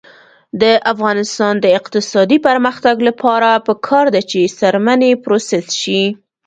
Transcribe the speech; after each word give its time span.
د 0.61 0.63
افغانستان 0.93 1.53
د 1.59 1.65
اقتصادي 1.79 2.37
پرمختګ 2.47 2.95
لپاره 3.09 3.49
پکار 3.67 4.05
ده 4.13 4.21
چې 4.31 4.39
څرمنې 4.59 5.11
پروسس 5.23 5.65
شي. 5.81 6.03